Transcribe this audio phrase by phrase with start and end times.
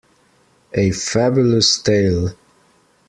[0.73, 2.35] A Fabulous tale.